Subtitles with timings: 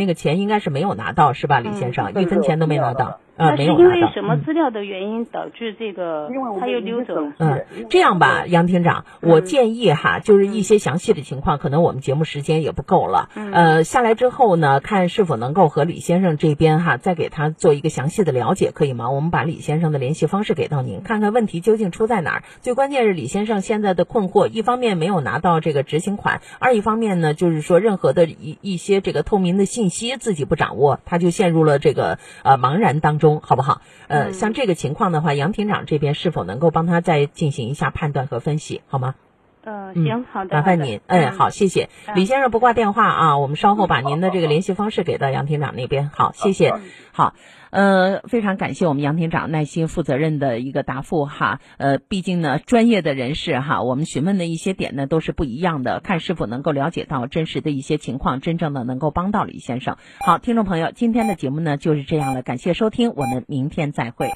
[0.00, 3.20] 那个钱应该是没有拿到是吧，李先生，一分钱都没拿到。
[3.40, 6.28] 那是因为什么资料的原因导致这个
[6.60, 7.32] 他又溜走了？
[7.38, 13.30] 嗯，这样吧，杨厅长，我建议哈，就是一些详细的情况，可能我们节目时间也不够了。
[13.34, 19.10] 呃，下来之后呢，看是否能够和李先生这边哈，再给他做一个详细的了解，可以吗？
[19.10, 22.42] 我们把李先生的联系方式给到您，看看问题究竟出在哪儿。
[22.60, 33.80] 最关键是李先生现在的困惑，一方面没有拿到这个执行款，二一方面呢，就是说任何的一一些这个透明的信息自己不掌握，他就陷入了这个呃茫然当中，好不好？
[34.08, 39.14] 呃，像这个情况的话，杨庭长这边是否能够帮他再进行一下判断和分析，好吗？
[39.62, 41.00] 嗯，行，好的，麻烦您。
[41.06, 46.10] 哎，好，谢谢李先生不挂电话啊，我们稍后把您的这个联系方式给到杨厅长那边。
[46.14, 46.74] 好，谢谢。
[47.12, 47.34] 好，
[47.70, 51.60] 呃，非常感谢我们杨厅长耐心负责任的一个答复哈。
[51.76, 59.96] 呃，毕竟呢，专业的人士哈，我们询问的一些点呢都是不一样的，看是否能够了解到真实的一些情况，真正的能够帮到李先生。
[60.20, 64.32] 好，听众朋友，今天的节目呢就是这样了，感谢收听，我们明天再会。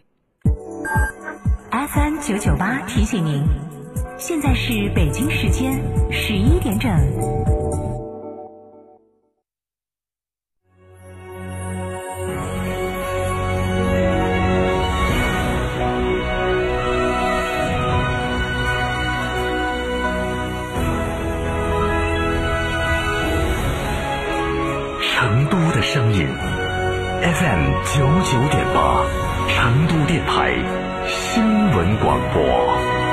[1.71, 3.43] FM 九九八提醒您，
[4.27, 5.79] 现在是北京时间
[6.11, 6.91] 十一点整。
[25.03, 26.27] 成都的声音
[27.21, 29.05] FM 九九点八，
[29.51, 30.55] 成都电台
[31.07, 33.04] 新闻广播。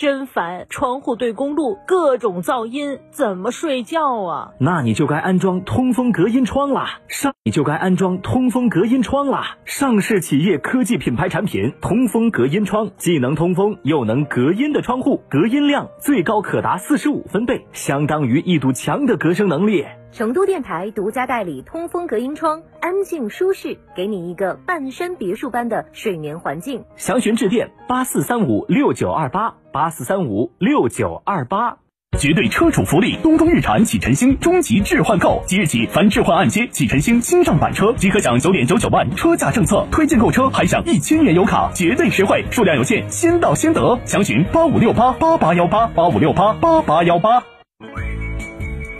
[0.00, 0.66] 真烦！
[0.70, 4.52] 窗户对公路，各种噪音，怎么睡觉啊？
[4.58, 7.00] 那你就该安装通风隔音窗啦！
[7.06, 9.56] 上你就该安装通风隔音窗啦！
[9.64, 19.86] 上市企业科技品牌产品，通风隔音窗，既能通风又能隔音的窗户，隔音量最高可达四十五分贝，相当于一堵墙的隔声能力。
[20.12, 26.84] 成都电台独家代理通风隔音窗，安静舒适，给你一个半山别墅般的睡眠环境。
[26.96, 31.78] 详询致电八四三五六九二八八四三五六九二八。
[32.20, 43.98] 绝对车主福利，东风日产启辰星终极置换购，即日起凡置换按揭启辰星新上版车，即可享九点九九万车价政策，推荐购车还享一千元油卡，绝对实惠，数量有限，先到先得。
[44.04, 47.42] 详询八五六八八八幺八八五六八八八幺八。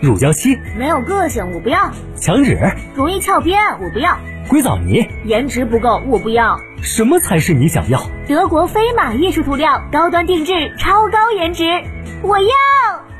[0.01, 1.77] 乳胶漆没有个性，我不要；
[2.15, 2.57] 墙纸
[2.95, 4.17] 容易翘边，我不要；
[4.49, 6.57] 硅藻泥颜值不够，我不要。
[6.81, 8.01] 什么才是你想要？
[8.27, 11.63] 德国飞马艺术涂料，高端定制，超高颜值，
[12.23, 13.10] 我要。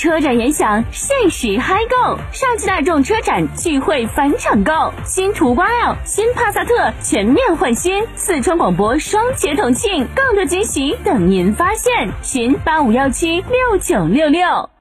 [0.00, 14.79] 车展联想，限时嗨购，上汽大众车展聚会返场购，新途观 L、新帕萨特全面换新，四川广播双节同庆，更多惊喜等您发现，询八五幺七六九六六。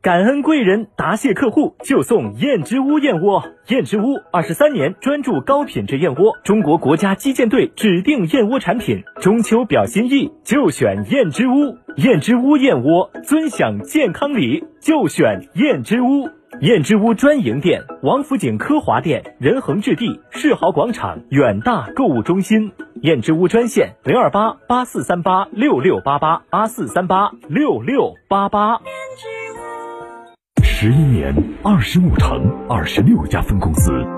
[0.00, 3.42] 感恩贵人，答谢客户，就送燕之屋燕窝。
[3.66, 9.02] 燕之屋二十三年专注高品质燕窝，中国国家击剑队指定燕窝产品。
[9.20, 11.76] 中秋表心意，就选燕之屋。
[11.96, 16.30] 燕之屋燕窝，尊享健康礼，就选燕之屋。
[16.60, 22.70] 燕之屋专营店：王府井科华店、仁恒置地、世豪广场、远大购物中心。
[23.02, 28.80] 燕之屋专线：零二八八四三八六六八八八四三八六六八八。
[30.80, 31.34] 十一年，
[31.64, 34.17] 二十五城，二十六家分公司。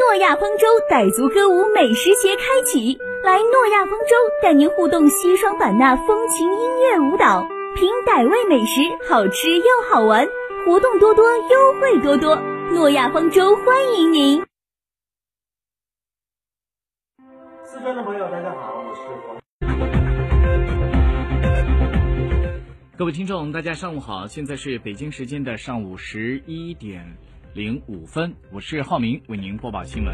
[0.00, 7.46] 诺亚方舟傣族歌舞美食节开启，来诺亚方舟带您互动西双版纳风情音乐舞蹈，
[7.76, 10.26] 品傣味美食，好吃又好玩，
[10.66, 12.34] 活动多多，优惠多多。
[12.72, 14.42] 诺亚方舟欢迎您！
[17.62, 19.36] 四川的朋友，大家好，我是黄。
[22.98, 27.16] 各位听众，大家上午好，现在是北京时间的上午十一点。
[27.54, 30.12] 零五分，我是浩明，为您播报新闻。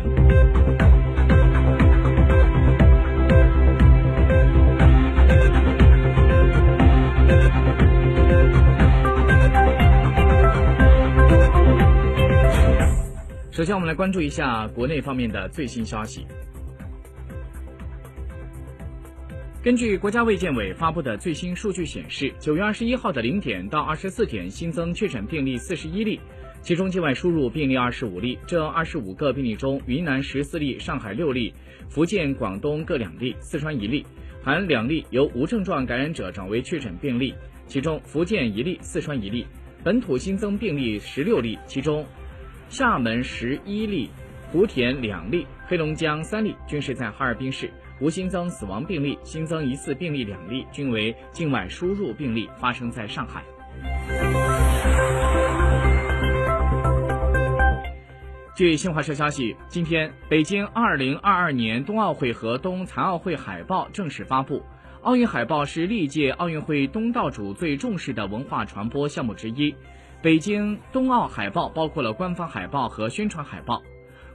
[13.50, 16.26] 首先，我们来关注一下国内方面的最新消息。
[19.62, 26.20] 根据国家卫健委发布的最新数据显示，九月二十一号的零点到二十四点新增确诊病例四十一例，
[26.62, 28.38] 其中境外输入病例二十五例。
[28.46, 31.54] 这二十五个病例中，云南十四例，上海六例，
[31.88, 34.04] 福建、广东各两例，四川一例，
[34.42, 37.34] 含两例由无症状感染者转为确诊病例，
[37.66, 39.46] 其中福建一例，四川一例。
[39.82, 42.04] 本土新增病例十六例，其中
[42.68, 44.10] 厦门十一例，
[44.52, 47.70] 莆田两例，黑龙江三例，均是在哈尔滨市。
[48.00, 53.42] 无新增死亡病例，新增疑似病例两例，均为境外输入病例，发生在上海。
[58.60, 64.62] 据新华社消息，今天北京2022年冬奥会和冬残奥会海报正式发布。
[65.00, 69.74] 奥运海报是历届奥运会东道主最重视的文化传播项目之一。
[70.20, 73.82] 北京冬奥海报包括了官方海报和宣传海报。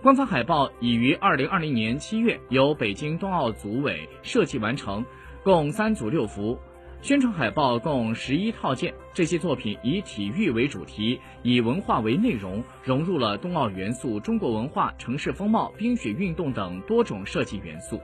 [0.02, 5.06] 官方海报已于二零二零年七月由北京冬奥组委设计完成，
[5.44, 6.58] 共三组六幅。
[7.06, 18.02] 宣传海报共十一套件，这些作品以体育为主题，以文化为内容，融入了冬奥元素、中国文化、城市风貌、冰雪运动等多种设计元素。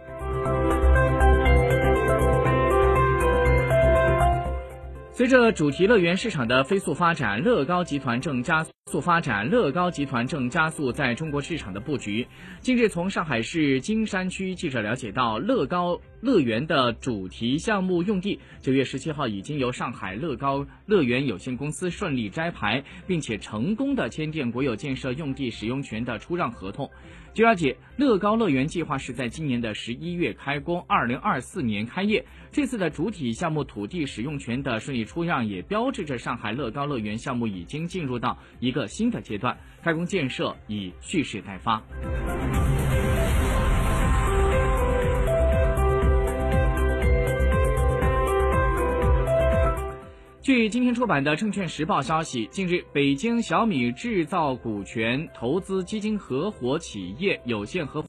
[5.11, 9.49] 随着主题乐园市场的飞速发展，乐高集团正加速发展。
[9.49, 12.27] 乐高集团正加速在中国市场的布局。
[12.59, 26.89] 近日，从上海市金山区记者了解到，乐高乐园的主题项目用地，九月十七号已经由上海乐高乐园有限公司顺利摘牌，并且成功的签订国有建设用地使用权的出让合同。
[27.33, 32.25] 据了解，乐高乐园计划是在今年的十一月开工，二零二四年开业。
[32.51, 41.81] 这次的主体项目土地使用权的顺利出让，也标志着上海乐高乐园项目已经进入到一个新的阶段，开工建设已蓄势待发。
[50.43, 57.99] 据今天出版的《证券时报》消息，近日，北京小米制造股权投资基金合伙企业有限合伙。